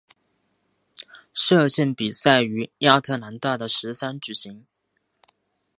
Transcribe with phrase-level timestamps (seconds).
[1.31, 4.65] 射箭比赛于亚特兰大的石山举行。